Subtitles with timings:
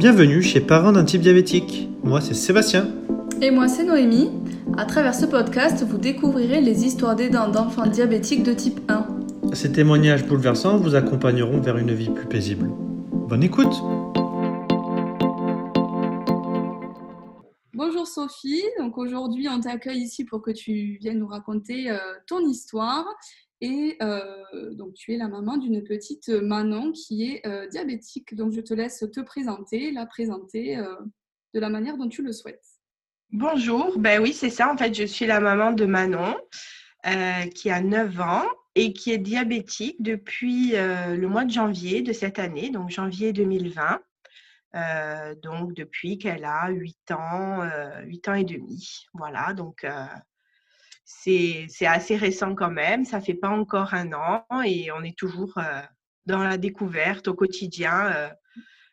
[0.00, 1.86] Bienvenue chez Parents d'un type diabétique.
[2.02, 2.88] Moi, c'est Sébastien.
[3.42, 4.30] Et moi, c'est Noémie.
[4.78, 9.06] À travers ce podcast, vous découvrirez les histoires d'aidants d'enfants diabétiques de type 1.
[9.52, 12.70] Ces témoignages bouleversants vous accompagneront vers une vie plus paisible.
[13.12, 13.74] Bonne écoute
[17.74, 22.40] Bonjour Sophie, donc aujourd'hui on t'accueille ici pour que tu viennes nous raconter euh, ton
[22.40, 23.04] histoire
[23.60, 28.34] et euh, donc, tu es la maman d'une petite Manon qui est euh, diabétique.
[28.34, 30.94] Donc, je te laisse te présenter, la présenter euh,
[31.52, 32.64] de la manière dont tu le souhaites.
[33.32, 34.72] Bonjour, ben oui, c'est ça.
[34.72, 36.36] En fait, je suis la maman de Manon
[37.54, 42.38] qui a 9 ans et qui est diabétique depuis le mois de janvier de cette
[42.38, 44.02] année, donc janvier 2020.
[45.42, 47.62] donc, depuis qu'elle a 8 ans,
[48.04, 49.06] 8 ans et demi.
[49.14, 49.86] Voilà, donc
[51.22, 53.04] c'est assez récent quand même.
[53.04, 55.82] Ça fait pas encore un an et on est toujours euh,
[56.26, 58.28] dans la découverte au quotidien euh,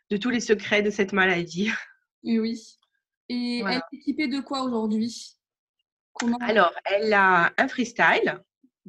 [0.10, 1.72] de tous les secrets de cette maladie.
[2.24, 2.78] oui.
[3.30, 5.36] Et elle est équipée de quoi aujourd'hui?
[6.42, 8.42] Alors, elle a un freestyle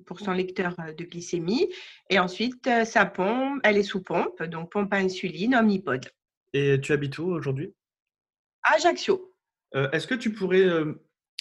[0.07, 1.69] pour son lecteur euh, de glycémie
[2.09, 6.07] et ensuite sa pompe, elle est sous pompe, donc pompe à insuline, omnipode.
[6.55, 7.75] Et tu habites où aujourd'hui?
[8.63, 9.35] Ajaccio.
[9.75, 10.65] Est-ce que tu pourrais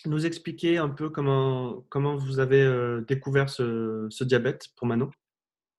[0.06, 5.10] nous expliquer un peu comment, comment vous avez euh, découvert ce, diabète pour Manon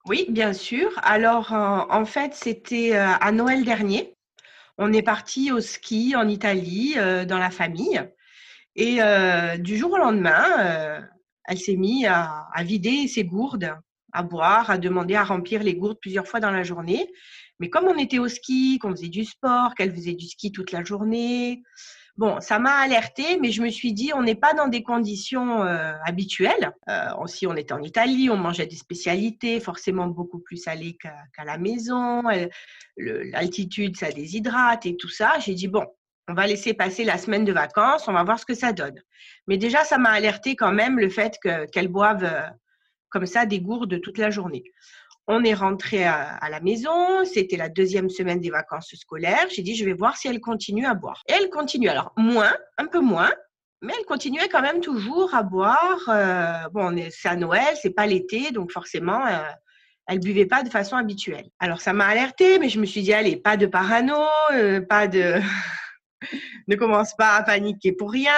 [0.07, 0.91] Oui, bien sûr.
[1.03, 4.15] Alors, en fait, c'était euh, à Noël dernier.
[4.77, 8.01] On est parti au ski en Italie euh, dans la famille.
[8.77, 9.01] Et
[9.59, 11.03] du jour au lendemain,
[11.47, 13.75] elle s'est mise à, à, vider ses gourdes,
[14.13, 17.11] à boire, à demander à remplir les gourdes plusieurs fois dans la journée.
[17.59, 20.71] Mais comme on était au ski, qu'on faisait du sport, qu'elle faisait du ski toute
[20.71, 21.65] la journée,
[22.19, 25.63] Bon, ça m'a alerté, mais je me suis dit, on n'est pas dans des conditions
[25.63, 26.73] euh, habituelles.
[26.89, 31.45] Euh, aussi, on était en Italie, on mangeait des spécialités, forcément beaucoup plus salées qu'à
[31.45, 32.25] la maison.
[32.97, 35.35] L'altitude, ça déshydrate et tout ça.
[35.39, 35.87] J'ai dit, bon,
[36.27, 39.01] on va laisser passer la semaine de vacances, on va voir ce que ça donne.
[39.47, 41.39] Mais déjà, ça m'a alerté quand même le fait
[41.73, 42.43] qu'elle boive euh,
[43.11, 44.65] comme ça des gourdes toute la journée.
[45.31, 49.47] On est rentré à, la maison, c'était la deuxième semaine des vacances scolaires.
[49.51, 51.23] J'ai dit, je vais voir si elle continue à boire.
[51.29, 53.31] Et elle continue, alors moins, un peu moins,
[53.83, 56.01] mais elle continuait quand même toujours à boire.
[56.09, 59.45] Euh, bon, c'est à Noël, c'est pas l'été, donc forcément, euh,
[60.07, 61.51] elle buvait pas de façon habituelle.
[61.59, 64.17] Alors ça m'a alertée, mais je me suis dit, allez, pas de parano,
[64.55, 65.35] euh, pas de...
[66.69, 68.33] ne commence pas à paniquer pour rien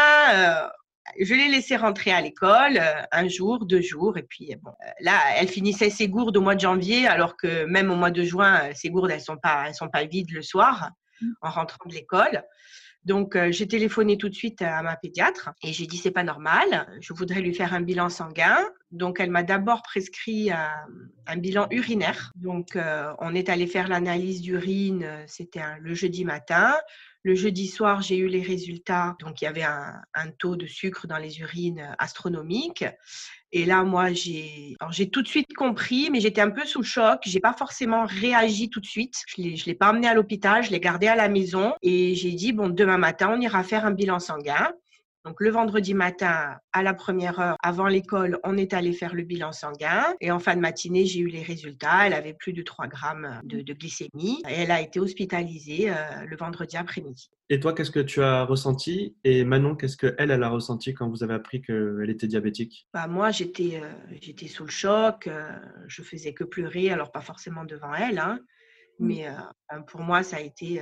[1.19, 4.91] je l'ai laissée rentrer à l'école euh, un jour, deux jours, et puis bon, euh,
[5.00, 8.22] là, elle finissait ses gourdes au mois de janvier, alors que même au mois de
[8.22, 10.91] juin, euh, ses gourdes, elles sont pas, elles sont pas vides le soir
[11.21, 11.26] mmh.
[11.43, 12.44] en rentrant de l'école.
[13.04, 16.87] Donc, j'ai téléphoné tout de suite à ma pédiatre et j'ai dit c'est pas normal,
[17.00, 18.59] je voudrais lui faire un bilan sanguin.
[18.90, 22.32] Donc, elle m'a d'abord prescrit un, bilan urinaire.
[22.34, 22.76] Donc,
[23.18, 26.74] on est allé faire l'analyse d'urine, c'était le jeudi matin.
[27.22, 29.14] Le jeudi soir, j'ai eu les résultats.
[29.20, 32.84] Donc, il y avait un, taux de sucre dans les urines euh, astronomique.
[33.52, 36.86] Et là, moi, j'ai, j'ai tout de suite compris, mais j'étais un peu sous le
[36.86, 37.20] choc.
[37.26, 39.16] J'ai pas forcément réagi tout de suite.
[39.26, 42.14] Je l'ai, je l'ai pas emmené à l'hôpital, je l'ai gardé à la maison et
[42.14, 44.72] j'ai dit bon, demain matin, on ira faire un bilan sanguin.
[45.26, 49.22] Donc le vendredi matin, à la première heure avant l'école, on est allé faire le
[49.22, 50.14] bilan sanguin.
[50.20, 52.06] Et en fin de matinée, j'ai eu les résultats.
[52.06, 54.42] Elle avait plus de 3 grammes de, glycémie.
[54.48, 55.94] Et elle a été hospitalisée euh,
[56.26, 57.30] le vendredi après-midi.
[57.50, 59.14] Et toi, qu'est-ce que tu as ressenti?
[59.25, 62.88] Et Manon, qu'est-ce qu'elle, elle a ressenti quand vous avez appris qu'elle était diabétique?
[62.94, 65.26] Bah, Moi, j'étais, euh, j'étais sous le choc.
[65.26, 65.50] Euh,
[65.86, 68.19] je faisais que pleurer, alors pas forcément devant elle.
[68.19, 68.38] Hein,
[68.98, 69.06] mmh.
[69.06, 69.26] mais
[69.86, 70.80] pour moi, ça a été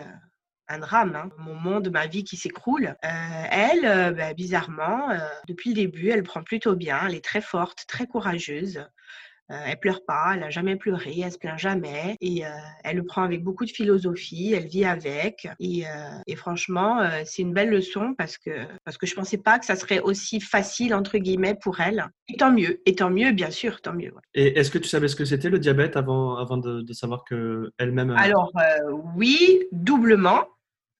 [0.68, 1.30] un drame, hein.
[1.38, 2.94] mon monde, ma vie qui s'écroule.
[3.04, 7.00] Euh, elle, euh, bah, bizarrement, euh, depuis le début, elle prend plutôt bien.
[7.06, 8.84] Elle est très forte, très courageuse.
[9.48, 12.42] elle pleure pas, elle n'a jamais pleuré, elle se plaint jamais et
[12.84, 14.52] elle le prend avec beaucoup de philosophie.
[14.52, 15.86] Elle vit avec et,
[16.36, 18.50] franchement, c'est une belle leçon parce que
[18.84, 22.04] parce que je pensais pas que ça serait aussi facile entre guillemets pour elle.
[22.28, 24.12] Et tant mieux, et tant mieux, bien sûr, tant mieux.
[24.34, 27.24] Et est-ce que tu savais ce que c'était le diabète avant avant de, de savoir
[27.24, 28.52] que elle-même Alors
[29.16, 30.44] oui, doublement.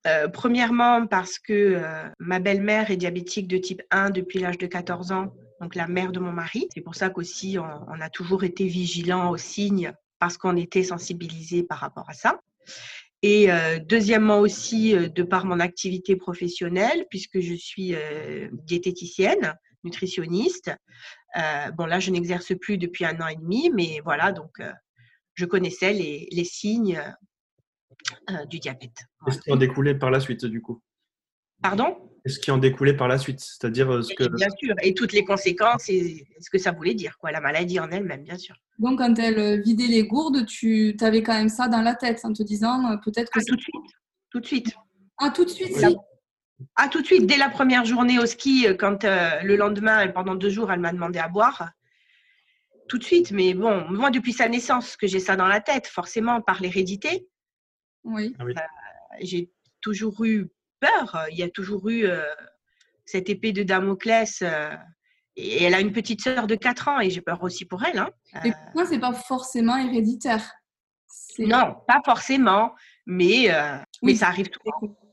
[0.09, 4.67] Euh, premièrement, parce que euh, ma belle-mère est diabétique de type 1 depuis l'âge de
[4.67, 6.67] 14 ans, donc la mère de mon mari.
[6.73, 11.63] C'est pour ça qu'aussi, on, a toujours été vigilant aux signes parce qu'on était sensibilisé
[11.63, 12.41] par rapport à ça.
[13.23, 17.95] Et euh, deuxièmement aussi, de par mon activité professionnelle, puisque je suis
[18.53, 20.71] diététicienne, nutritionniste.
[21.77, 24.61] bon, là, je n'exerce plus depuis un an et demi, mais voilà, donc
[25.35, 27.03] je connaissais les, signes
[28.49, 28.97] du diabète.
[29.27, 30.81] Est-ce qui en découlait par la suite, du coup?
[31.63, 31.97] Pardon?
[32.25, 33.41] Est-ce qui en découlait par la suite?
[33.41, 34.25] C'est-à-dire euh, ce que...
[34.35, 37.81] Bien sûr, et toutes les conséquences et ce que ça voulait dire, quoi, la maladie
[37.81, 38.55] en elle-même, bien sûr.
[38.79, 42.21] Donc, quand elle euh, vidait les gourdes, tu avais quand même ça dans la tête
[42.25, 43.41] en te disant peut-être que.
[43.41, 43.93] Pas tout de suite.
[44.31, 44.77] tout de suite.
[45.19, 45.97] Ah, tout de suite, si.
[46.77, 50.09] Ah, tout de suite, dès la première journée au ski, euh, quand euh, le lendemain,
[50.09, 51.71] pendant deux jours, elle m'a demandé à boire.
[52.89, 55.87] Tout de suite, mais bon, moi, depuis sa naissance, que j'ai ça dans la tête,
[55.87, 57.29] forcément, par l'hérédité,
[58.09, 58.35] Oui.
[59.21, 59.51] j'ai
[59.81, 60.49] toujours eu
[60.81, 61.27] peur.
[61.31, 62.23] Il y a toujours eu euh,
[63.05, 64.43] cette épée de Damoclès.
[64.43, 64.71] euh,
[65.37, 67.99] et elle a une petite sœur de 4 ans et j'ai peur aussi pour elle.
[67.99, 68.11] hein.
[68.45, 70.51] Et Euh, pour moi, c'est pas forcément héréditaire?
[71.39, 72.75] Non, pas forcément,
[73.07, 74.61] mais, euh, mais ça arrive tout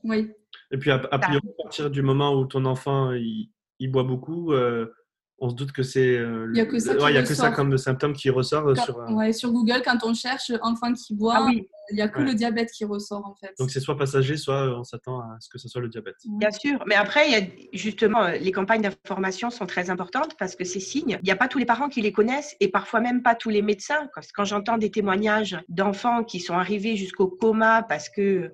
[0.02, 0.32] Oui.
[0.72, 4.02] Et puis, à, à priori, à partir du moment où ton enfant il, il boit
[4.02, 4.92] beaucoup, euh,
[5.38, 6.16] on se doute que c'est.
[6.16, 7.54] euh, Il y a que ça le- ouais, y a que ça ressort.
[7.56, 8.98] comme symptôme qui ressort euh, Quand- sur.
[9.00, 12.08] euh, ouais, sur Google, quand on cherche enfant qui boit, Ah oui, il n'y a
[12.08, 12.24] que Ouais.
[12.24, 13.52] le diabète qui ressort en fait.
[13.58, 16.16] Donc, c'est soit passager, soit on s'attend à ce que ce soit le diabète.
[16.26, 20.56] Bien sûr, mais après, il y a justement les campagnes d'information sont très importantes parce
[20.56, 23.00] que ces signes, il n'y a pas tous les parents qui les connaissent et parfois
[23.00, 24.08] même pas tous les médecins.
[24.34, 28.52] Quand j'entends des témoignages d'enfants qui sont arrivés jusqu'au coma parce que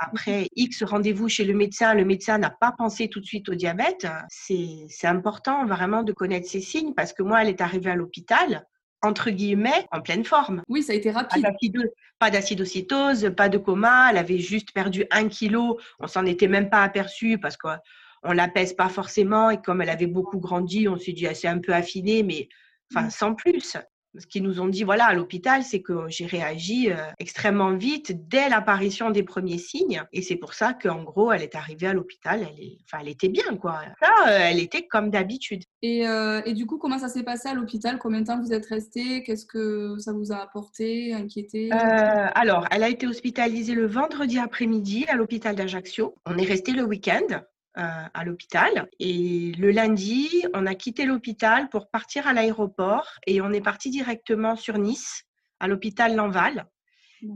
[0.00, 3.54] après X rendez-vous chez le médecin, le médecin n'a pas pensé tout de suite au
[3.54, 7.94] diabète, c'est important vraiment de connaître ces signes parce que moi, elle est arrivée à
[7.94, 8.64] l'hôpital
[9.02, 10.62] entre guillemets en pleine forme.
[10.68, 11.90] Oui, ça a été rapide.
[12.18, 14.10] Pas d'acidocytose, pas de coma.
[14.10, 15.78] Elle avait juste perdu un kilo.
[16.00, 17.76] On s'en était même pas aperçu parce qu'on
[18.22, 19.50] on la pèse pas forcément.
[19.50, 22.48] Et comme elle avait beaucoup grandi, on s'est dit, ah, c'est un peu affiné, mais
[22.92, 23.10] enfin, Mm.
[23.10, 23.76] sans plus.
[24.18, 28.28] Ce qu'ils nous ont dit, voilà, à l'hôpital, c'est que j'ai réagi euh, extrêmement vite
[28.28, 30.02] dès l'apparition des premiers signes.
[30.12, 32.40] Et c'est pour ça qu'en gros, elle est arrivée à l'hôpital.
[32.42, 33.82] Elle, est, enfin, elle était bien, quoi.
[34.02, 35.62] Là, euh, elle était comme d'habitude.
[35.82, 37.98] Et, euh, et du coup, comment ça s'est passé à l'hôpital?
[37.98, 39.22] Combien de temps vous êtes resté?
[39.22, 41.14] Qu'est-ce que ça vous a apporté?
[41.14, 41.70] Inquiété?
[41.70, 46.16] Alors, elle a été hospitalisée le vendredi après-midi à l'hôpital d'Ajaccio.
[46.26, 47.42] On est resté le week-end
[47.74, 48.88] à l'hôpital.
[48.98, 53.90] Et le lundi, on a quitté l'hôpital pour partir à l'aéroport et on est parti
[53.90, 55.24] directement sur Nice,
[55.60, 56.66] à l'hôpital Lanval.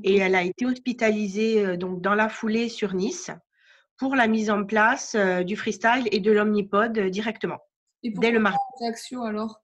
[0.02, 3.31] Et elle a été hospitalisée euh, donc dans la foulée sur Nice
[3.98, 7.58] pour la mise en place euh, du freestyle et de l'omnipode euh, directement,
[8.02, 8.58] Et dès le mardi,
[9.22, 9.62] alors?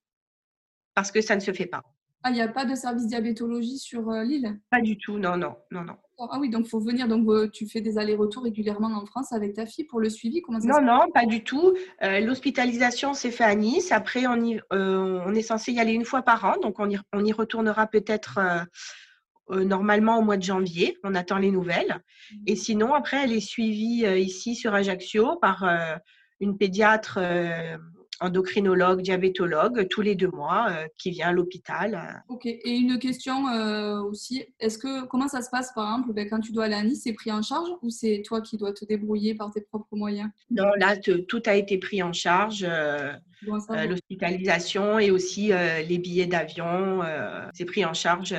[0.95, 1.83] Parce que ça ne se fait pas.
[2.23, 4.61] Ah, il n'y a pas de service diabétologie sur euh, l'île?
[4.69, 5.97] Pas du tout, non, non, non, non.
[6.31, 7.09] Ah oui, donc il faut venir.
[7.09, 10.43] Donc euh, tu fais des allers-retours régulièrement en France avec ta fille pour le suivi
[10.43, 11.73] Comment ça Non, se non, pas du tout.
[12.03, 13.93] Euh, L'hospitalisation s'est fait à Nice.
[13.93, 16.55] Après, on, y- euh, on est censé y aller une fois par an.
[16.63, 18.39] Donc, on y, on y retournera peut-être
[19.49, 20.97] normalement au mois de janvier.
[21.03, 22.01] On attend les nouvelles.
[22.47, 25.65] Et sinon, après, elle est suivie ici sur Ajaccio par
[26.39, 27.19] une pédiatre
[28.21, 31.95] endocrinologue, diabétologue, tous les deux mois, euh, qui vient à l'hôpital.
[31.95, 32.35] euh.
[32.35, 32.47] Ok.
[32.47, 34.45] Et une question euh, aussi.
[34.59, 37.03] Est-ce que comment ça se passe par exemple ben, quand tu dois aller à Nice,
[37.05, 40.31] c'est pris en charge ou c'est toi qui dois te débrouiller par tes propres moyens?
[40.51, 42.67] Non, là, te- tout a été pris en charge.
[43.89, 45.51] l'hospitalisation et aussi
[45.89, 47.01] les billets d'avion.
[47.55, 48.35] c'est pris en charge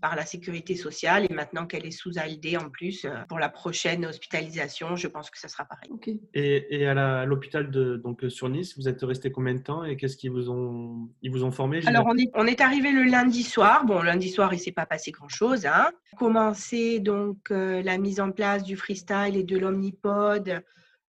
[0.00, 3.48] par la sécurité sociale et maintenant qu'elle est sous ALD en plus, euh, pour la
[3.48, 5.90] prochaine hospitalisation, je pense que ça sera pareil.
[6.34, 9.84] Et, et à l'hôpital de donc euh, sur Nice, vous êtes resté combien de temps
[9.84, 12.92] et qu'est-ce qu'ils vous ont ils vous ont formé Alors, on est, on est arrivé
[12.92, 13.84] le lundi soir.
[13.84, 15.66] Bon, lundi soir, il ne s'est pas passé grand-chose.
[15.66, 15.90] Hein.
[16.16, 20.62] Commencé donc euh, la mise en place du freestyle et de l'omnipode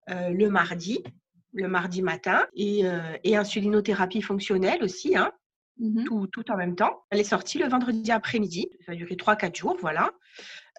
[0.09, 1.03] euh, le mardi,
[1.53, 5.15] le mardi matin, et, euh, et insulinothérapie fonctionnelle aussi.
[5.15, 5.31] Hein.
[5.77, 6.03] Mhm.
[6.05, 7.03] tout, tout en même temps.
[7.09, 8.69] Elle est sortie le vendredi après-midi.
[8.85, 10.11] Ça a duré 3-4 jours, voilà.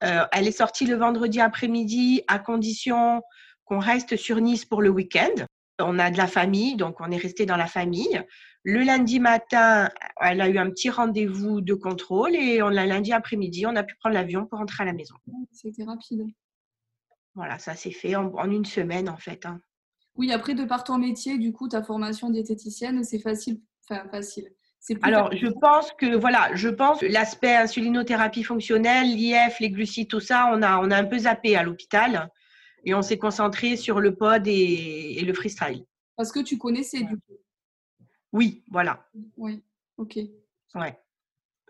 [0.03, 3.23] Euh, elle est sortie le vendredi après-midi à condition
[3.65, 5.35] qu'on reste sur Nice pour le week-end.
[5.81, 8.23] On a de la famille, donc on est resté dans la famille.
[8.63, 9.89] Le lundi matin,
[10.21, 13.95] elle a eu un petit rendez-vous de contrôle et on lundi après-midi, on a pu
[13.97, 15.17] prendre l'avion pour rentrer à la maison.
[15.53, 16.27] C'était rapide.
[17.35, 19.45] Voilà, ça s'est fait en, en une semaine en fait.
[19.45, 19.61] hein.
[20.17, 23.61] Oui, après, de par ton métier, du coup, ta formation diététicienne, c'est facile.
[23.91, 24.49] Enfin, facile.
[25.03, 25.47] Alors, facile.
[25.47, 30.50] je pense que voilà, je pense que l'aspect insulinothérapie fonctionnelle, l'IF, les glucides, tout ça,
[30.53, 32.31] on a, on a un peu zappé à l'hôpital
[32.85, 35.85] et on s'est concentré sur le pod et, et le freestyle.
[36.17, 37.38] Parce que tu connaissais, du coup.
[38.33, 39.09] Oui, voilà.
[39.37, 39.62] Oui.
[39.97, 40.19] Ok.
[40.75, 40.99] Ouais.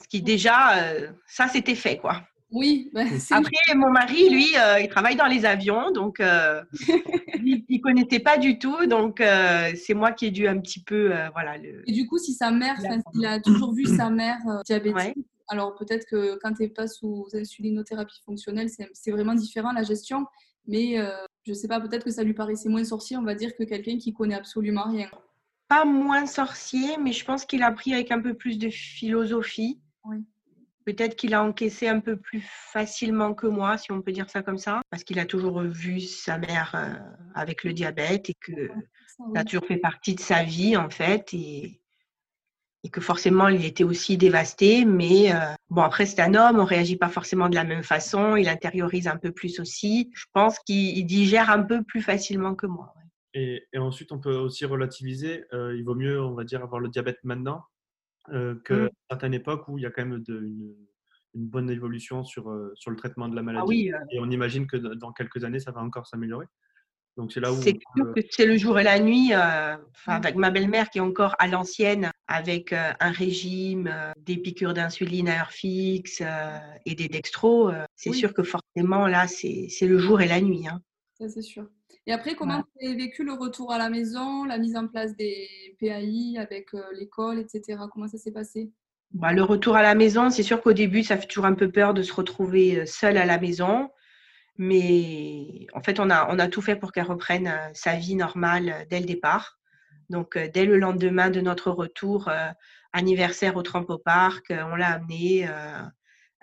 [0.02, 2.26] Ce qui déjà, euh, ça c'était fait quoi.
[2.54, 6.62] Oui, ben, c'est Après, mon mari, lui, euh, il travaille dans les avions, donc euh,
[7.44, 11.12] il connaissait pas du tout, donc euh, c'est moi qui ai dû un petit peu,
[11.32, 11.58] voilà.
[11.58, 11.82] Le...
[11.88, 15.14] Et du coup, si sa mère, s'il a toujours vu sa mère diabétique, Ouais.
[15.48, 20.24] alors peut-être que quand tu n'es pas sous insulinothérapie fonctionnelle, c'est vraiment différent la gestion.
[20.68, 20.96] Mais
[21.42, 23.98] je sais pas, peut-être que ça lui paraissait moins sorcier, on va dire, que quelqu'un
[23.98, 25.10] qui connaît absolument rien.
[25.66, 29.80] Pas moins sorcier, mais je pense qu'il a pris avec un peu plus de philosophie.
[30.04, 30.18] Oui.
[30.84, 34.42] Peut-être qu'il a encaissé un peu plus facilement que moi, si on peut dire ça
[34.42, 36.94] comme ça, parce qu'il a toujours vu sa mère euh,
[37.34, 38.74] avec le diabète et que Ça,
[39.20, 39.32] oui.
[39.34, 41.32] ça a toujours fait partie de sa vie en fait.
[41.32, 41.80] Et,
[42.82, 44.84] et que forcément il était aussi dévasté.
[44.84, 45.32] Mais
[45.70, 49.08] bon, après c'est un homme, on réagit pas forcément de la même façon, il intériorise
[49.08, 50.10] un peu plus aussi.
[50.14, 52.92] Je pense qu'il digère un peu plus facilement que moi.
[53.32, 55.44] Et, ensuite, on peut aussi relativiser.
[55.52, 57.64] il vaut mieux, on va dire, avoir le diabète maintenant
[58.30, 58.90] euh, qu'à mmh.
[59.10, 60.74] certaines époques où il y a quand même de, une,
[61.34, 63.90] bonne évolution sur, sur le traitement de la ah maladie.
[64.12, 66.46] Et on imagine que dans quelques années, ça va encore s'améliorer.
[67.16, 67.56] Donc c'est là où.
[68.30, 69.32] C'est le jour et la nuit.
[69.32, 69.76] Euh,
[70.06, 75.40] avec ma belle-mère qui est encore à l'ancienne, avec un régime, des piqûres d'insuline à
[75.40, 76.22] heure fixe
[76.86, 80.68] et des dextros, c'est sûr que forcément là, c'est le jour et la nuit.
[80.68, 80.80] Hein.
[81.18, 81.68] Ça c'est sûr.
[82.06, 85.16] Et après, comment tu as vécu le retour à la maison, la mise en place
[85.16, 85.48] des
[85.80, 87.78] PAI avec l'école, etc.
[87.90, 88.70] Comment ça s'est passé?
[89.12, 91.70] Bah, Le retour à la maison, c'est sûr qu'au début, ça fait toujours un peu
[91.70, 93.88] peur de se retrouver seule à la maison.
[94.56, 98.14] Mais en fait, on a, on a tout fait pour qu'elle reprenne euh, sa vie
[98.14, 99.58] normale euh, dès le départ.
[100.10, 102.30] Donc, euh, dès le lendemain de notre retour,
[102.92, 105.48] anniversaire au Trampo Park, on l'a amenée.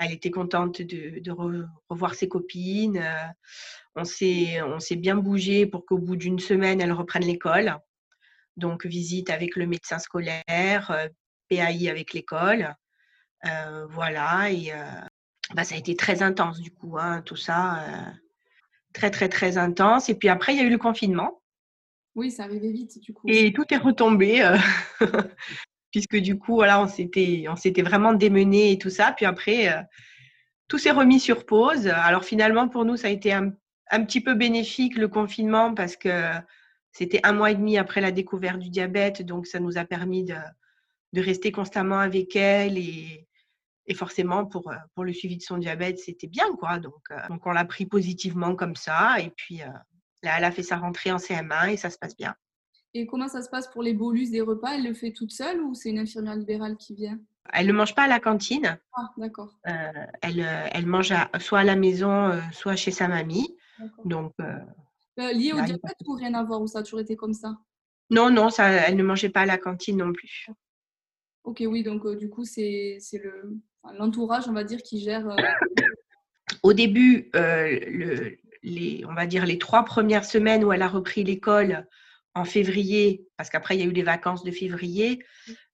[0.01, 1.31] Elle était contente de,
[1.89, 3.03] revoir ses copines.
[3.96, 7.77] on s'est bien bougé pour qu'au bout d'une semaine, elle reprenne l'école.
[8.58, 11.10] Donc, visite avec le médecin scolaire,
[11.50, 12.75] PAI avec l'école.
[13.89, 14.74] voilà, et,
[15.53, 17.84] bah, ça a été très intense du coup, hein, tout ça.
[17.84, 18.12] Euh,
[18.93, 20.10] très, très, très intense.
[20.10, 21.41] Et puis après, il y a eu le confinement.
[22.15, 23.27] Oui, ça arrivait vite du coup.
[23.27, 24.41] Et tout est retombé.
[24.41, 24.58] Euh,
[25.92, 29.12] puisque du coup, voilà, on s'était, on s'était vraiment démené et tout ça.
[29.12, 29.82] Puis après, euh,
[30.68, 31.88] tout s'est remis sur pause.
[31.88, 33.52] Alors finalement, pour nous, ça a été un,
[34.06, 36.32] petit peu bénéfique le confinement parce que
[36.94, 39.22] c'était un mois et demi après la découverte du diabète.
[39.22, 40.36] Donc, ça nous a permis de,
[41.14, 43.28] rester constamment avec elle et,
[43.96, 46.80] forcément, pour, euh, pour le suivi de son diabète, c'était bien, quoi.
[46.80, 49.20] Donc, euh, on l'a pris positivement comme ça.
[49.20, 49.58] Et puis,
[50.24, 52.34] là, elle a fait sa rentrée en CM1 et ça se passe bien.
[52.94, 54.76] Et comment ça se passe pour les bolus des repas?
[54.76, 57.20] Elle le fait toute seule ou c'est une infirmière libérale qui vient?
[57.54, 58.78] Elle ne mange pas à la cantine.
[58.94, 59.58] Ah, d'accord.
[59.64, 63.56] elle, elle mange soit à la maison, soit chez sa mamie.
[64.06, 64.34] Donc,
[65.18, 67.58] lié au diabète ou rien à voir Ou ça a toujours été comme ça?
[68.10, 70.48] Non, non, ça, elle ne mangeait pas à la cantine non plus.
[71.44, 73.60] Ok, oui, donc du coup, c'est le,
[73.98, 75.28] l'entourage, on va dire, qui gère.
[75.30, 75.36] Euh,
[76.64, 78.30] Au début, euh,
[78.62, 81.88] les, on va dire les trois premières semaines où elle a repris l'école
[82.34, 85.24] en février, parce qu'après il y a eu les vacances de février,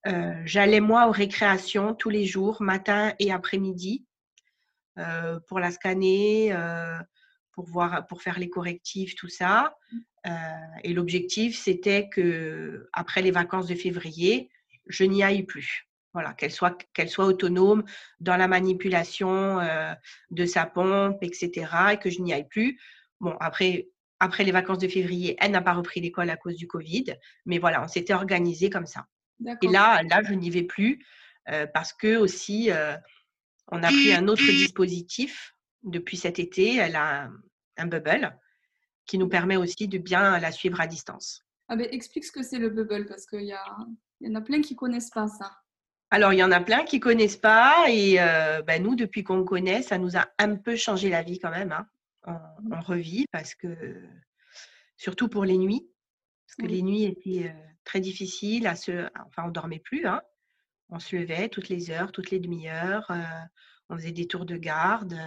[0.08, 4.06] euh, j'allais moi aux récréations tous les jours, matin et après-midi,
[5.48, 6.52] pour la scanner,
[7.52, 9.78] pour voir, pour faire les correctifs, tout ça.
[10.84, 14.50] et l'objectif, c'était que après les vacances de février,
[14.88, 15.88] je n'y aille plus.
[16.14, 17.84] Voilà, qu'elle soit, qu'elle soit autonome
[18.20, 19.94] dans la manipulation euh,
[20.32, 21.70] de sa pompe, etc.
[21.94, 22.80] Et que je n'y aille plus.
[23.20, 26.68] Bon, après, après les vacances de février, elle n'a pas repris l'école à cause du
[26.68, 27.06] Covid.
[27.46, 29.06] Mais voilà, on s'était organisé comme ça.
[29.62, 31.06] Et là, là, je n'y vais plus
[31.50, 32.96] euh, parce que aussi, euh,
[33.68, 36.78] on a pris un autre dispositif depuis cet été.
[36.78, 37.30] Elle a
[37.78, 38.36] un, bubble
[39.06, 41.46] qui nous permet aussi de bien la suivre à distance.
[41.70, 43.54] Ah ben, explique ce que c'est le bubble parce qu'il y,
[44.22, 45.52] y en a plein qui connaissent pas ça.
[46.10, 49.44] Alors, il y en a plein qui connaissent pas et euh, bah, nous, depuis qu'on
[49.44, 51.74] connaît, ça nous a un peu changé la vie quand même.
[51.74, 51.86] Hein.
[52.27, 54.01] On, revit parce que,
[54.98, 55.89] surtout pour les nuits,
[56.46, 59.07] parce que les nuits étaient très difficiles à se.
[59.27, 60.05] Enfin, on dormait plus.
[60.05, 60.22] Hein.
[60.89, 63.10] On se levait toutes les heures, toutes les demi-heures.
[63.12, 63.24] Euh,
[63.89, 65.17] on faisait des tours de garde.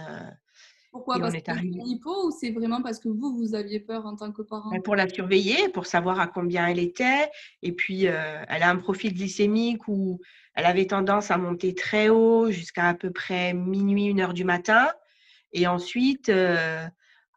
[0.91, 1.19] Pourquoi?
[1.19, 1.79] Parce que arrivé...
[1.85, 4.69] hypo ou c'est vraiment parce que vous, vous aviez peur en tant que parent?
[4.69, 7.29] Ben, Pour la surveiller, pour savoir à combien elle était.
[7.61, 10.19] Et puis, elle a un profil glycémique où
[10.53, 14.43] elle avait tendance à monter très haut jusqu'à à peu près minuit, une heure du
[14.43, 14.89] matin,
[15.53, 16.87] et ensuite euh,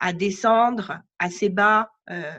[0.01, 2.33] à descendre assez bas euh,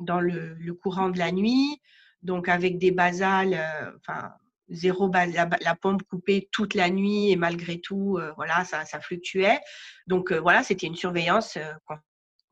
[0.00, 1.80] dans le, courant de la nuit,
[2.22, 4.32] donc avec des basales, euh, enfin
[4.68, 9.60] zéro base, la, pompe coupée toute la nuit et malgré tout, voilà, ça, ça, fluctuait.
[10.06, 11.58] Donc voilà, c'était une surveillance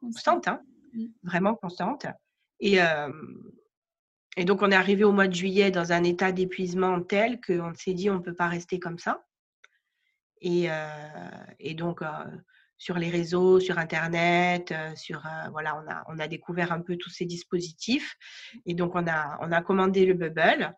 [0.02, 0.60] constante, hein,
[1.22, 2.04] vraiment constante.
[2.58, 2.78] Et,
[4.36, 7.72] et donc, on est arrivé au mois de juillet dans un état d'épuisement tel qu'on
[7.74, 9.24] s'est dit on ne peut pas rester comme ça.
[10.40, 12.00] Et, donc,
[12.78, 17.10] sur les réseaux, sur Internet, sur, voilà, on a, on a découvert un peu tous
[17.10, 18.16] ces dispositifs.
[18.66, 20.74] Et donc, on a, on a commandé le Bubble.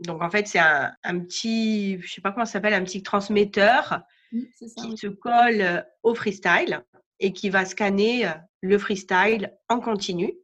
[0.00, 3.02] donc, en fait, c'est un, petit, je ne sais pas comment ça s'appelle, un petit
[3.02, 6.82] transmetteur qui se colle au freestyle
[7.20, 10.34] et qui va scanner le freestyle en continu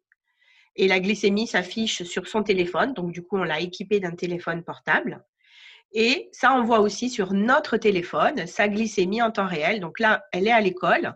[0.76, 2.94] et la glycémie s'affiche sur son téléphone.
[2.94, 5.24] Donc, du coup, on l'a équipé d'un téléphone portable.
[5.94, 9.80] Et ça envoie aussi sur notre téléphone sa glycémie en temps réel.
[9.80, 11.14] Donc là, elle est à l'école.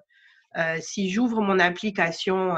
[0.56, 2.56] Euh, si j'ouvre mon application,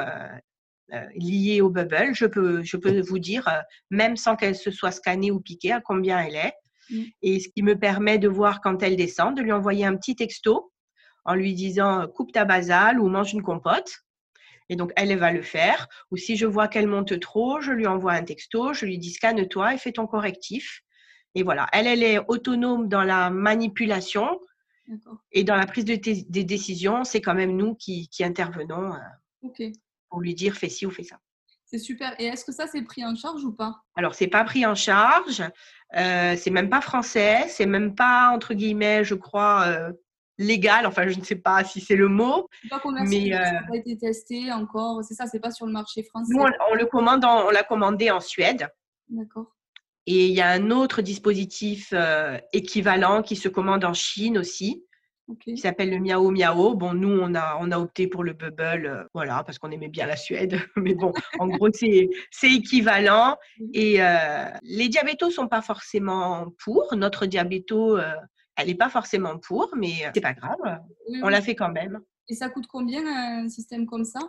[0.93, 2.15] euh, liée au bubble.
[2.15, 3.49] Je peux, je peux vous dire,
[3.91, 6.53] même sans qu'elle se soit scannée ou piquée, à combien elle est.
[6.91, 7.03] Mm.
[7.23, 10.17] Et ce qui me permet de voir quand elle descend, de lui envoyer un petit
[10.17, 10.73] texto
[11.25, 13.99] en lui disant coupe ta basale ou mange une compote.
[14.69, 15.87] Et donc, elle, elle va le faire.
[16.11, 19.13] Ou si je vois qu'elle monte trop, je lui envoie un texto, je lui dis
[19.13, 20.81] scanne-toi et fais ton correctif.
[21.35, 24.41] Et voilà, elle, elle est autonome dans la manipulation
[25.31, 27.05] et dans la prise de des décisions.
[27.05, 29.71] C'est quand même nous qui, intervenons euh,
[30.09, 31.19] pour lui dire fais ci ou fais ça.
[31.71, 32.15] C'est super.
[32.19, 33.77] Et est-ce que ça, c'est pris en charge ou pas?
[33.95, 35.41] Alors, c'est pas pris en charge.
[35.97, 37.45] Euh, c'est même pas français.
[37.49, 39.93] C'est même pas, entre guillemets, je crois, euh,
[40.37, 40.85] légal.
[40.85, 42.49] Enfin, je ne sais pas si c'est le mot.
[42.69, 45.05] Pas mais euh, ça n'a pas été testé encore.
[45.05, 46.33] C'est ça, c'est pas sur le marché français.
[46.35, 48.69] Nous, on, le commande, on l'a commandé en Suède.
[49.09, 49.55] D'accord.
[50.07, 54.85] Et il y a un autre dispositif euh, équivalent qui se commande en Chine aussi,
[55.45, 56.75] qui s'appelle le Miao Miao.
[56.75, 59.89] Bon, nous, on a, on a opté pour le Bubble, euh, voilà, parce qu'on aimait
[59.89, 60.59] bien la Suède.
[60.77, 62.09] Mais bon, en gros, c'est
[62.43, 63.37] équivalent.
[63.75, 63.99] Et
[64.63, 66.95] les diabétos sont pas forcément pour.
[66.97, 67.99] Notre diabéto
[68.61, 70.81] elle n'est pas forcément pour, mais euh, c'est pas grave.
[71.23, 72.01] on l'a fait quand même.
[72.29, 74.21] Et ça coûte combien un système comme ça?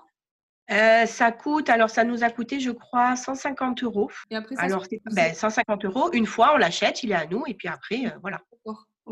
[0.70, 4.10] Euh, ça coûte, alors ça nous a coûté, je crois, 150 euros.
[4.30, 7.44] Et après, ça alors, ben, 150 euros, une fois, on l'achète, il est à nous,
[7.48, 8.42] et puis après, euh, voilà.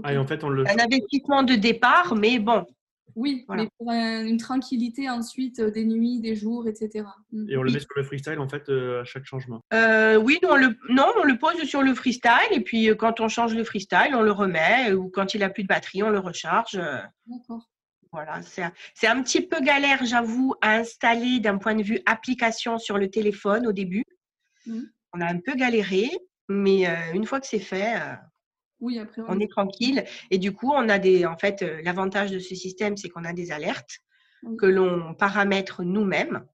[0.04, 0.66] Ah, et en fait, on le...
[0.68, 2.66] Un investissement de départ, mais bon,
[3.16, 7.06] oui, mais pour une tranquillité ensuite, euh, des nuits, des jours, etc.
[7.32, 7.50] Mm.
[7.50, 10.40] Et on le met sur le freestyle en fait euh, à chaque changement euh, Oui,
[10.44, 13.54] non on, le, non, on le pose sur le freestyle et puis quand on change
[13.56, 16.80] le freestyle, on le remet ou quand il n'a plus de batterie, on le recharge.
[17.26, 17.69] D'accord.
[18.12, 22.98] Voilà, c'est un petit peu galère, j'avoue, à installer d'un point de vue application sur
[22.98, 24.06] le téléphone au début.
[24.66, 24.82] Mm.
[25.14, 26.10] On a un peu galéré,
[26.48, 28.00] mais une fois que c'est fait,
[28.82, 30.06] oui, après, on, est tranquille.
[30.32, 31.26] Et du coup, on a des.
[31.26, 34.00] En fait, euh, l'avantage de ce système, c'est qu'on a des alertes
[34.58, 36.46] que l'on paramètre nous-mêmes.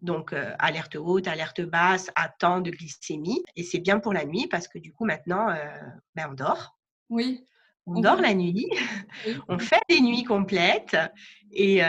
[0.00, 3.42] Donc, euh, alerte haute, alerte basse, à temps de glycémie.
[3.56, 5.66] Et c'est bien pour la nuit parce que du coup, maintenant, euh,
[6.14, 6.78] ben, on dort.
[7.10, 7.44] Oui.
[7.86, 8.68] On, dort la nuit.
[9.48, 10.96] on fait des nuits complètes.
[11.52, 11.80] Et,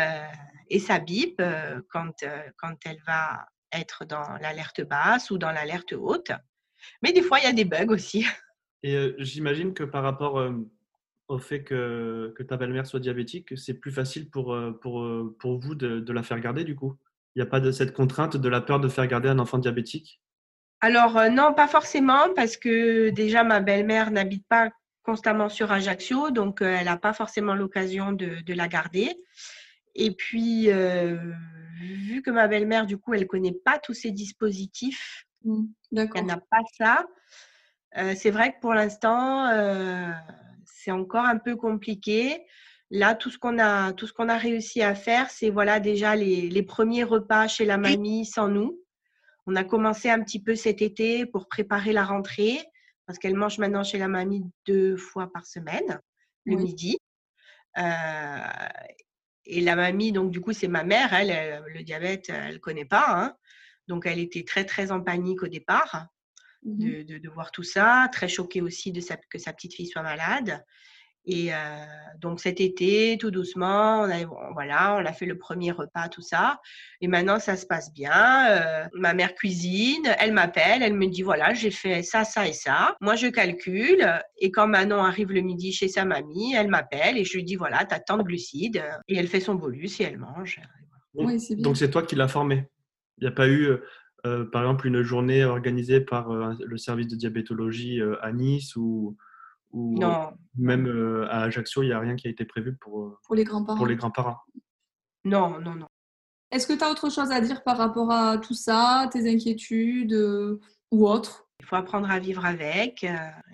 [0.69, 1.41] et ça bip
[1.89, 2.23] quand,
[2.57, 6.31] quand elle va être dans l'alerte basse ou dans l'alerte haute.
[7.01, 8.25] Mais des fois, il y a des bugs aussi.
[8.83, 10.39] Et j'imagine que par rapport
[11.27, 15.03] au fait que, que ta belle-mère soit diabétique, c'est plus facile pour, pour,
[15.39, 16.95] pour vous de, de, la faire garder du coup?
[17.35, 19.57] Il n'y a pas de cette contrainte de la peur de faire garder un enfant
[19.57, 20.21] diabétique?
[20.79, 24.69] Alors non, pas forcément, parce que déjà ma belle-mère n'habite pas
[25.07, 29.15] constamment sur Ajaccio, donc elle n'a pas forcément l'occasion de, de, la garder.
[29.95, 30.69] Et puis,
[31.79, 36.25] vu que ma belle-mère, du coup, elle ne connaît pas tous ces dispositifs, mmh, elle
[36.25, 37.05] n'a pas ça,
[37.97, 40.11] euh, c'est vrai que pour l'instant, euh,
[40.65, 42.45] c'est encore un peu compliqué.
[42.91, 46.15] Là, tout ce qu'on a, tout ce qu'on a réussi à faire, c'est voilà déjà
[46.15, 48.79] les, les, premiers repas chez la mamie sans nous.
[49.45, 52.59] On a commencé un petit peu cet été pour préparer la rentrée
[53.07, 55.99] parce qu'elle mange maintenant chez la mamie deux fois par semaine,
[56.45, 56.97] le midi.
[57.77, 58.67] Euh,
[59.45, 61.13] et la mamie, donc du coup, c'est ma mère.
[61.13, 63.05] Elle, le diabète, elle connaît pas.
[63.07, 63.35] Hein.
[63.87, 66.07] Donc, elle était très très en panique au départ.
[66.63, 70.65] Mmh de, voir tout ça, très choquée aussi de que sa petite fille soit malade.
[71.27, 71.57] Et euh,
[72.19, 76.21] donc cet été, tout doucement, on a, voilà, on a fait le premier repas, tout
[76.21, 76.59] ça.
[77.01, 78.47] Et maintenant, ça se passe bien.
[78.49, 82.53] Euh, ma mère cuisine, elle m'appelle, elle me dit, voilà, j'ai fait ça, ça et
[82.53, 82.95] ça.
[83.01, 84.07] Moi, je calcule.
[84.39, 87.57] Et quand Manon arrive le midi chez sa mamie, elle m'appelle et je lui dis,
[87.57, 88.81] voilà, t'as tant de glucides.
[89.07, 90.61] Et elle fait son bolus et elle mange.
[91.13, 92.67] donc c'est toi qui l'as formée.
[93.19, 93.83] Il n'y a pas eu euh,
[94.27, 98.75] euh, par exemple, une journée organisée par euh, le service de diabétologie euh, à Nice
[98.75, 99.17] ou,
[99.71, 99.99] ou
[100.57, 103.77] même à Ajaccio, il n'y a rien qui a été prévu pour, pour les grands-parents.
[103.77, 104.37] Pour les grands-parents.
[105.25, 105.87] Non, non, non.
[106.51, 110.13] Est-ce que tu as autre chose à dire par rapport à tout ça, tes inquiétudes
[110.91, 113.05] ou autres Il faut apprendre à vivre avec,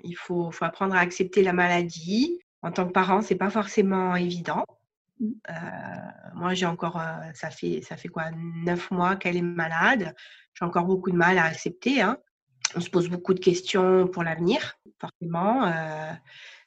[0.03, 2.39] il faut, faut, apprendre à accepter la maladie.
[2.61, 4.63] En tant que parent, c'est pas forcément évident.
[5.19, 5.31] Mmh.
[6.35, 7.01] moi, j'ai encore,
[7.33, 8.25] ça fait, ça fait quoi,
[8.65, 10.13] neuf mois qu'elle est malade
[10.53, 12.01] j'ai encore beaucoup de mal à accepter.
[12.01, 12.17] Hein.
[12.75, 15.65] On se pose beaucoup de questions pour l'avenir, forcément.
[15.65, 16.11] Euh,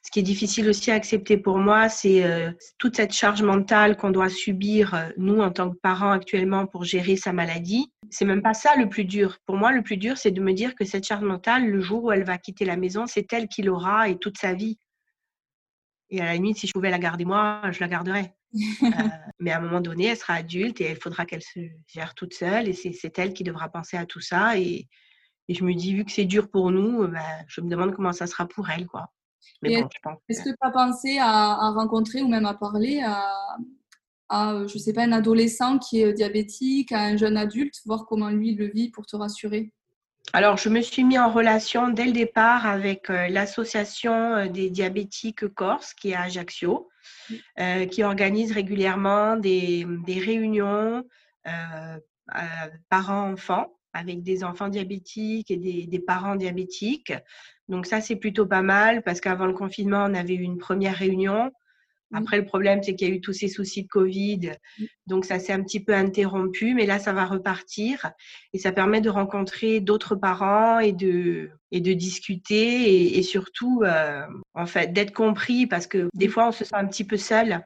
[0.07, 3.97] ce qui est difficile aussi à accepter pour moi, c'est euh, toute cette charge mentale
[3.97, 7.91] qu'on doit subir, euh, nous, en tant que parents actuellement, pour gérer sa maladie.
[8.09, 9.37] C'est même pas ça le plus dur.
[9.45, 12.05] Pour moi, le plus dur, c'est de me dire que cette charge mentale, le jour
[12.05, 14.77] où elle va quitter la maison, c'est elle qui l'aura et toute sa vie.
[16.09, 18.33] Et à la limite, si je pouvais la garder moi, je la garderais.
[19.39, 22.33] Mais à un moment donné, elle sera adulte et il faudra qu'elle se gère toute
[22.33, 24.57] seule et c'est elle qui devra penser à tout ça.
[24.57, 24.87] Et,
[25.47, 28.13] et je me dis, vu que c'est dur pour nous, ben, je me demande comment
[28.13, 28.85] ça sera pour elle.
[28.87, 29.11] quoi.
[29.63, 33.23] Est-ce que tu as pensé à, rencontrer ou même à parler à,
[34.29, 38.29] à, je sais pas, un adolescent qui est diabétique, à un jeune adulte, voir comment
[38.29, 39.71] lui le vit pour te rassurer?
[40.33, 45.93] Alors, je me suis mis en relation dès le départ avec l'association des diabétiques corse,
[45.93, 46.89] qui est à Ajaccio,
[47.89, 51.07] qui organise régulièrement des, des réunions
[52.89, 57.13] parents-enfants avec des enfants diabétiques et des, parents diabétiques.
[57.67, 60.95] Donc ça, c'est plutôt pas mal parce qu'avant le confinement, on avait eu une première
[60.95, 61.51] réunion.
[62.13, 64.51] Après, le problème, c'est qu'il y a eu tous ces soucis de Covid.
[65.07, 68.11] Donc, ça s'est un petit peu interrompu, mais là, ça va repartir.
[68.53, 74.25] Et ça permet de rencontrer d'autres parents et de, et de discuter et, surtout, euh,
[74.53, 77.65] en fait, d'être compris parce que des fois, on se sent un petit peu seul.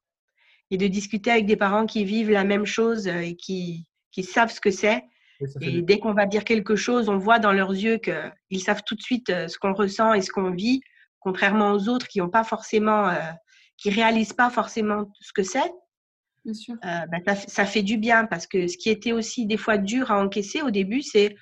[0.72, 4.52] Et de discuter avec des parents qui vivent la même chose et qui, qui savent
[4.52, 5.04] ce que c'est
[5.62, 8.96] et dès qu'on va dire quelque chose, on voit dans leurs yeux qu'ils savent tout
[8.96, 10.82] de suite euh, ce qu'on ressent et ce qu'on vit,
[11.20, 13.20] contrairement aux autres qui n'ont pas forcément, euh,
[13.78, 15.72] qui réalisent pas forcément ce que c'est.
[16.46, 16.76] Bien sûr.
[16.84, 20.12] Euh, bah, ça, fait du bien parce que ce qui était aussi des fois dur
[20.12, 21.36] à encaisser au début, c'est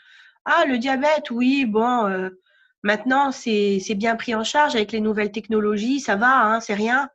[0.45, 2.29] ah le diabète, oui, bon,
[2.83, 7.09] maintenant c'est bien pris en charge avec les nouvelles technologies, ça va, hein, c'est rien.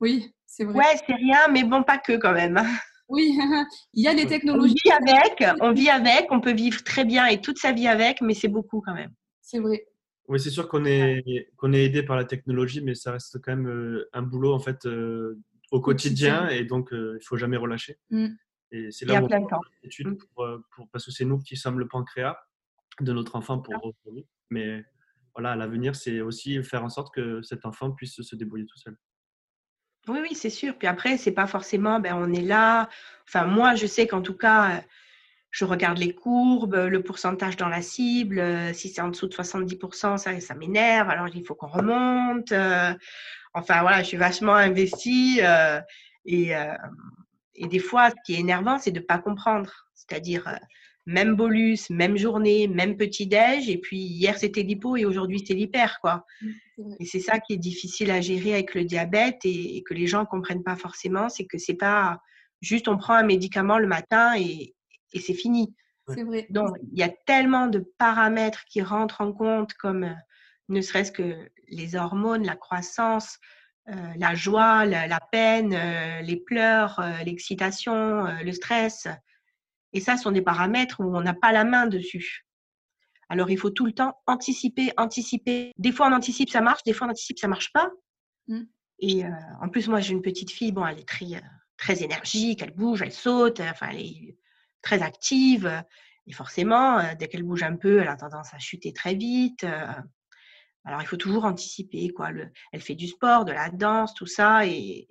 [0.00, 0.74] Oui, c'est vrai.
[0.74, 2.60] Ouais, c'est rien, mais bon, pas que quand même.
[3.08, 3.36] Oui,
[3.94, 4.74] il y a des technologies.
[4.86, 7.88] On vit avec, on vit avec, on peut vivre très bien et toute sa vie
[7.88, 9.12] avec, mais c'est beaucoup quand même.
[9.40, 9.84] C'est vrai.
[10.28, 13.56] Oui, c'est sûr qu'on est, qu'on est aidé par la technologie, mais ça reste quand
[13.56, 15.38] même euh, un boulot en fait euh,
[15.72, 17.98] au quotidien et donc euh, il faut jamais relâcher.
[18.10, 18.28] Mm.
[18.70, 19.42] Et c'est là où on fait
[19.82, 22.38] études pour, pour, parce que c'est nous qui sommes le pancréas
[23.00, 24.26] de notre enfant pour aujourd'hui.
[24.48, 24.82] Mais
[25.34, 28.78] voilà, à l'avenir, c'est aussi faire en sorte que cet enfant puisse se débrouiller tout
[28.78, 28.96] seul.
[30.08, 30.76] Oui, oui, c'est sûr.
[30.76, 32.88] Puis après, c'est pas forcément, ben, on est là.
[33.26, 34.82] Enfin, moi, je sais qu'en tout cas,
[35.50, 38.42] je regarde les courbes, le pourcentage dans la cible.
[38.74, 41.08] Si c'est en dessous de 70%, ça, ça m'énerve.
[41.08, 42.52] Alors, il faut qu'on remonte.
[43.54, 45.40] Enfin, voilà, je suis vachement investie.
[46.24, 46.52] Et,
[47.54, 49.70] et des fois, ce qui est énervant, c'est de ne pas comprendre.
[49.94, 50.58] C'est-à-dire,
[51.06, 55.54] même bolus, même journée, même petit déj, et puis hier c'était l'hypo et aujourd'hui c'est
[55.54, 56.24] l'hyper, quoi.
[56.40, 60.06] Mmh, et c'est ça qui est difficile à gérer avec le diabète et, que les
[60.06, 62.20] gens comprennent pas forcément, c'est que c'est pas
[62.60, 64.74] juste on prend un médicament le matin et,
[65.14, 65.74] c'est fini.
[66.08, 66.46] C'est vrai.
[66.48, 70.14] Donc il y a tellement de paramètres qui rentrent en compte, comme euh,
[70.68, 71.36] ne serait-ce que
[71.68, 73.38] les hormones, la croissance,
[73.88, 79.06] euh, la joie, la, peine, euh, les pleurs, l'excitation, le stress.
[79.92, 82.46] Et ça, ce sont des paramètres où on n'a pas la main dessus.
[83.32, 85.72] Alors, il faut tout le temps anticiper, anticiper.
[85.78, 86.82] Des fois, on anticipe, ça marche.
[86.82, 87.90] Des fois, on anticipe, ça marche pas.
[88.48, 88.62] Mmh.
[88.98, 89.30] Et euh,
[89.62, 90.70] en plus, moi, j'ai une petite fille.
[90.70, 91.40] Bon, elle est très, euh,
[91.78, 92.62] très énergique.
[92.62, 93.60] Elle bouge, elle saute.
[93.60, 94.36] Enfin, elle est
[94.82, 95.82] très active.
[96.26, 99.64] Et forcément, euh, dès qu'elle bouge un peu, elle a tendance à chuter très vite.
[100.84, 102.10] alors, il faut toujours anticiper.
[102.10, 102.30] Quoi.
[102.72, 104.66] elle fait du sport, de la danse, tout ça.
[104.66, 105.08] Et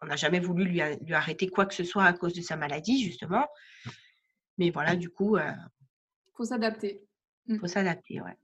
[0.00, 2.56] on n'a jamais voulu lui, lui, arrêter quoi que ce soit à cause de sa
[2.56, 3.46] maladie, justement.
[4.60, 5.38] Mais voilà, du coup.
[5.38, 5.52] Il euh,
[6.36, 7.02] faut s'adapter.
[7.46, 8.36] Il faut s'adapter, ouais.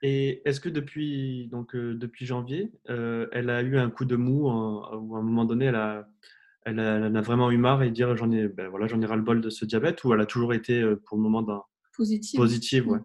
[0.00, 4.14] Et est-ce que depuis, donc, euh, depuis janvier, euh, elle a eu un coup de
[4.14, 6.08] mou ou à un moment donné, elle a,
[6.64, 9.22] elle a, vraiment eu marre et dire j'en ai, ben voilà, j'en ai ras le
[9.22, 12.38] bol de ce diabète ou elle a toujours été pour le moment positive.
[12.38, 13.00] positive ouais.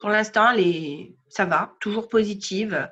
[0.00, 1.16] Pour l'instant, est...
[1.28, 2.88] ça va, toujours positive.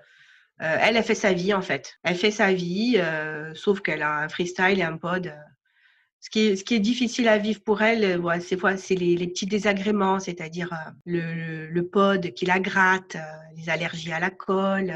[0.58, 1.98] elle, a fait sa vie en fait.
[2.04, 2.98] Elle fait sa vie,
[3.54, 5.34] sauf qu'elle a un freestyle et un pod
[6.26, 10.90] ce qui, est, difficile à vivre pour elle, euh, c'est les, petits désagréments, c'est-à-dire euh,
[11.04, 13.20] le, le, pod qui la gratte, euh,
[13.56, 14.92] les allergies à la colle,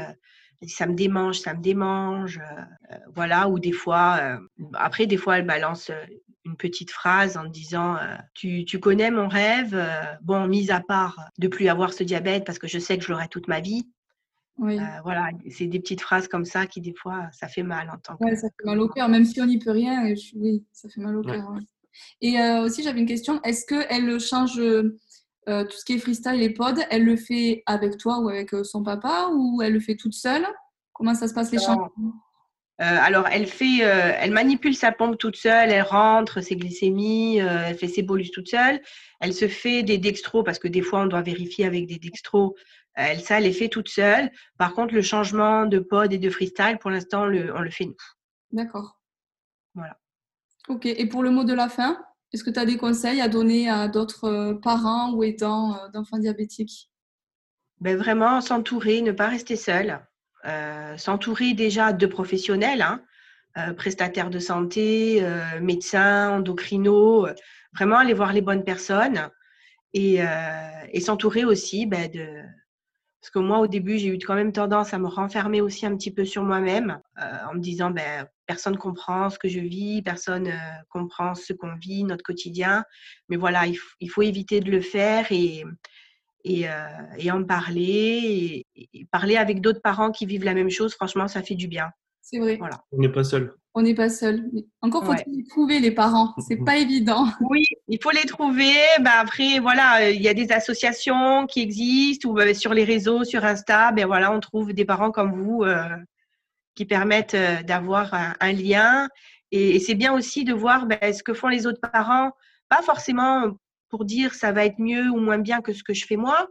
[0.67, 2.41] ça me démange, ça me démange,
[3.15, 4.39] voilà, ou des fois,
[4.73, 5.89] après, des fois, elle balance
[6.45, 7.97] une petite phrase en disant
[8.35, 9.75] tu, tu, connais mon rêve,
[10.21, 13.11] bon, mis à part de plus avoir ce diabète parce que je sais que je
[13.11, 13.87] l'aurai toute ma vie,
[14.61, 14.77] oui.
[14.77, 17.97] Euh, voilà, c'est des petites phrases comme ça qui, des fois, ça fait mal en
[17.97, 18.25] tant que.
[18.25, 20.13] Oui, ça fait mal au cœur, même si on n'y peut rien.
[20.35, 21.51] Oui, ça fait mal au cœur.
[22.21, 24.93] Et euh, aussi, j'avais une question est-ce qu'elle change euh,
[25.47, 28.83] tout ce qui est freestyle et pod Elle le fait avec toi ou avec son
[28.83, 30.45] papa ou elle le fait toute seule?
[30.93, 31.91] Comment ça se passe les changements?
[32.77, 37.87] Alors, elle fait, elle manipule sa pompe toute seule, elle rentre ses glycémies, elle fait
[37.87, 38.81] ses bolus toute seule.
[39.19, 42.55] Elle se fait des dextros parce que des fois, on doit vérifier avec des dextros
[42.93, 44.31] elle, ça, elle est fait toute seule.
[44.57, 47.27] Par contre, le changement de pod et de freestyle, pour l'instant, on
[47.61, 47.95] le fait nous.
[48.51, 48.99] D'accord.
[49.75, 49.97] Voilà.
[50.67, 50.85] Ok.
[50.85, 51.97] Et pour le mot de la fin,
[52.33, 55.87] est-ce que tu as des conseils à donner à d'autres euh, parents ou aidants euh,
[55.89, 56.89] d'enfants diabétiques?
[57.79, 59.99] Ben Vraiment, s'entourer, ne pas rester seul.
[60.45, 63.01] Euh, s'entourer déjà de professionnels, hein,
[63.75, 65.21] prestataires de santé,
[65.59, 67.27] médecins, endocrinos.
[67.73, 69.29] vraiment aller voir les bonnes personnes
[69.93, 70.19] et,
[70.93, 72.27] et s'entourer aussi ben, de,
[73.21, 75.95] Parce que moi, au début, j'ai eu quand même tendance à me renfermer aussi un
[75.95, 80.51] petit peu sur moi-même, en me disant, ben, personne comprend ce que je vis, personne
[80.89, 82.83] comprend ce qu'on vit, notre quotidien.
[83.29, 85.63] Mais voilà, il, faut éviter de le faire et,
[86.43, 86.67] et,
[87.31, 90.95] en parler, et parler avec d'autres parents qui vivent la même chose.
[90.95, 91.91] Franchement, ça fait du bien.
[92.21, 92.57] C'est vrai.
[92.57, 92.83] Voilà.
[92.91, 93.53] On n'est pas seul.
[93.73, 94.51] On n'est pas seul.
[94.81, 96.33] Encore faut-il trouver, les parents.
[96.45, 97.27] C'est pas évident.
[97.39, 98.73] Oui, il faut les trouver.
[98.99, 103.23] Bah après, voilà, il y a des associations qui existent ou bah, sur les réseaux,
[103.23, 105.83] sur Insta, ben voilà, on trouve des parents comme vous euh,
[106.75, 109.07] qui permettent euh, d'avoir un, lien.
[109.51, 112.31] Et, c'est bien aussi de voir ben, ce que font les autres parents,
[112.67, 113.51] pas forcément
[113.87, 116.47] pour dire ça va être mieux ou moins bien que ce que je fais moi,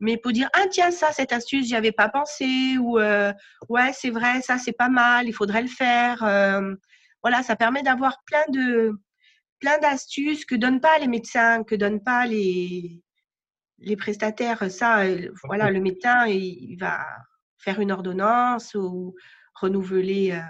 [0.00, 3.32] mais pour dire ah tiens ça cette astuce j'y avais pas pensé ou euh,
[3.68, 6.74] ouais c'est vrai ça c'est pas mal il faudrait le faire euh,
[7.22, 8.92] voilà ça permet d'avoir plein de
[9.58, 13.02] plein d'astuces que donnent pas les médecins que donnent pas les
[13.78, 14.70] les prestataires.
[14.70, 17.04] Ça euh, voilà le médecin il, va
[17.58, 19.14] faire une ordonnance ou
[19.54, 20.40] renouveler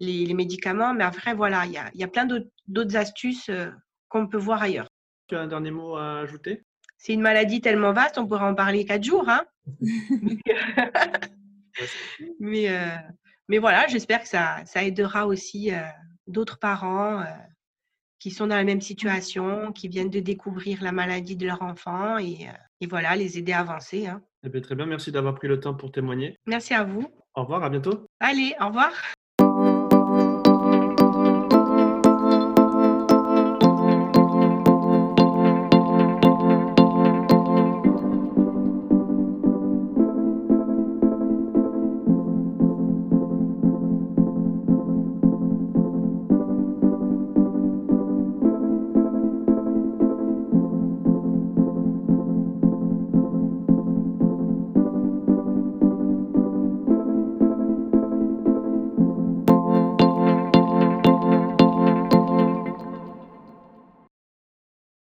[0.00, 2.26] les, les, médicaments mais après voilà il y a, y a plein
[2.66, 3.50] d'autres astuces
[4.08, 4.88] qu'on peut voir ailleurs.
[5.28, 6.64] Tu as un dernier mot à ajouter?
[6.98, 9.28] C'est une maladie tellement vaste, on pourrait en parler quatre jours.
[9.28, 9.44] Hein
[12.40, 12.96] mais, euh,
[13.48, 15.78] mais voilà, j'espère que ça, ça, aidera aussi euh,
[16.26, 17.24] d'autres parents euh,
[18.18, 22.18] qui sont dans la même situation, qui viennent de découvrir la maladie de leur enfant
[22.18, 22.48] et,
[22.80, 24.08] et voilà, les aider à avancer.
[24.08, 24.20] Hein.
[24.44, 26.36] Eh bien, très bien, merci d'avoir pris le temps pour témoigner.
[26.46, 27.06] Merci à vous.
[27.34, 28.06] Au revoir, à bientôt.
[28.20, 28.92] Allez, au revoir.